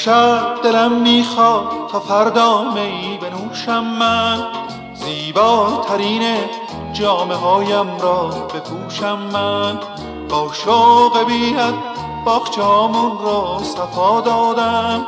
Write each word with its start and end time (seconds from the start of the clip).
امشب 0.00 0.62
دلم 0.62 0.92
می‌خواد 0.92 1.88
تا 1.92 2.00
فردا 2.00 2.62
می 2.62 3.18
بنوشم 3.22 3.84
من. 3.84 4.46
زیباترین 4.94 6.22
جامعه 6.92 7.36
هایم 7.36 7.98
را 7.98 8.26
بپوشم 8.26 9.18
من. 9.18 9.78
با 10.28 10.52
شوق 10.52 11.24
بیاد 11.26 11.74
باخچامون 12.24 13.18
را 13.24 13.60
صفا 13.62 14.20
دادم. 14.20 15.06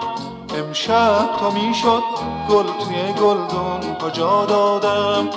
امشب 0.58 1.36
تا 1.40 1.50
می‌شد 1.50 2.02
گل 2.50 2.64
توی 2.64 3.12
گلدون 3.12 3.94
کجا 4.04 4.44
دادم؟ 4.44 5.28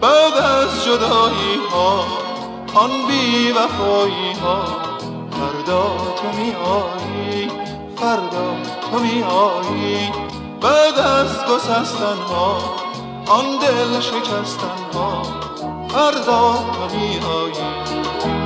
بعد 0.00 0.34
از 0.34 0.84
جدایی 0.84 1.60
ها 1.72 2.04
آن 2.74 2.90
بی 3.08 3.52
وفایی 3.52 4.32
ها 4.42 4.58
فردا 5.30 5.82
تو 6.16 6.38
می 6.38 6.52
آیی 6.52 7.50
فردا 8.04 8.56
تو 8.90 8.98
می 8.98 9.22
آیی 9.22 10.10
بعد 10.60 10.98
از 10.98 11.44
گسستن 11.44 12.18
ها 12.28 12.58
آن 13.26 13.44
دل 13.58 14.00
شکستن 14.00 14.94
ها 14.94 15.22
فردا 15.88 16.54
تو 16.54 16.96
می 16.96 17.18
آیی 17.18 18.43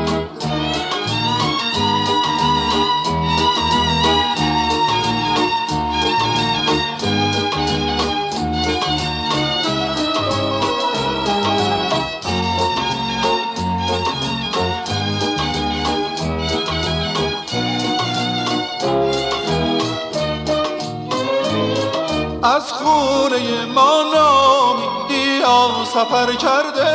از 22.59 22.73
خونه 22.73 23.65
ما 23.65 24.03
نامیدی 24.15 25.43
سفر 25.85 26.33
کرده. 26.35 26.93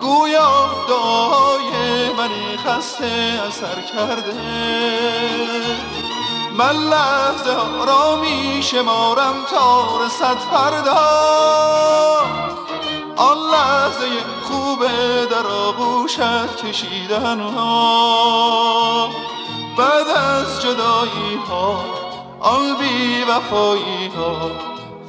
گویا 0.00 0.68
دعای 0.88 1.70
منی 2.18 2.56
خسته 2.56 3.40
اثر 3.48 3.80
کرده. 3.94 4.34
من 6.58 6.76
لحظه 6.76 7.84
را 7.86 8.16
می 8.16 8.62
شمارم 8.62 9.34
تا 9.50 9.84
رسد 10.04 10.38
فردا. 10.38 11.06
آن 13.16 13.38
لحظه 13.38 14.06
خوبه 14.42 15.26
در 15.30 15.46
آغوشت 15.46 16.56
کشیدن 16.56 17.40
ها. 17.40 19.10
بعد 19.78 20.08
از 20.08 20.62
جدایی 20.62 21.40
ها 21.48 22.05
آن 22.46 22.76
بی 22.78 23.22
وفایی 23.30 24.06
ها 24.16 24.50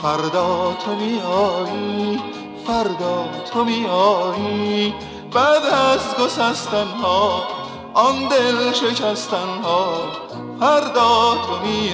فردا 0.02 0.74
تو 0.86 0.96
می 0.96 1.22
آیی 1.22 2.20
فردا 2.68 3.26
تو 3.54 3.64
می 3.64 3.86
آیی 3.86 4.94
بعد 5.34 5.66
از 5.66 6.16
گسستن 6.20 6.88
ها 6.88 7.44
آن 7.94 8.28
دل 8.28 8.72
شکستن 8.74 9.62
ها 9.64 9.88
فردا 10.60 11.38
تو 11.48 11.66
می 11.66 11.94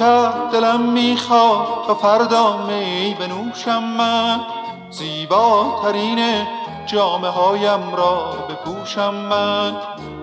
امشب 0.00 0.50
دلم 0.52 0.80
می‌خواد 0.80 1.84
تا 1.86 1.94
فردا 1.94 2.56
می 2.56 3.16
بنوشم 3.20 3.82
من. 3.82 4.40
زیباترین 4.90 6.46
جامعه 6.86 7.30
هایم 7.30 7.94
را 7.94 8.32
بپوشم 8.48 9.14
من. 9.14 9.76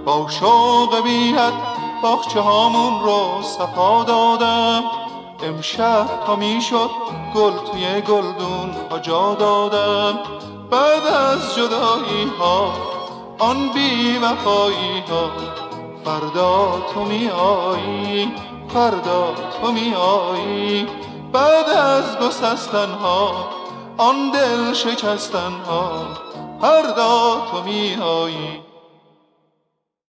با 0.06 0.28
شوق 0.30 1.04
بیت 1.04 1.54
باخچه 2.04 2.40
هامون 2.42 3.04
رو 3.04 3.42
صفا 3.42 4.04
دادم. 4.04 4.84
امشب 5.44 6.06
تا 6.28 6.36
می‌شد 6.36 6.90
گل 7.36 7.54
توی 7.72 8.02
گلدون 8.02 8.76
ها 8.92 9.00
جا 9.00 9.36
دادم. 9.36 10.20
بعد 10.72 11.08
از 11.08 11.56
جدایی 11.56 12.32
ها 12.40 12.74
آن 13.40 13.70
بی 13.70 14.18
وفایی 14.18 15.04
ها 15.10 15.32
فردا 16.06 16.82
تو 16.94 17.06
می 17.06 17.30
آیی 17.30 18.32
فردا 18.70 19.34
تو 19.62 19.72
می 19.72 19.94
آیی 19.96 20.88
بعد 21.34 21.70
از 21.70 22.18
گسستن 22.18 22.92
ها 22.92 23.50
آن 23.98 24.32
دل 24.32 24.74
شکستن 24.74 25.52
ها 25.68 26.08
فردا 26.62 27.42
تو 27.52 27.64
می 27.64 27.96
آیی 27.96 28.73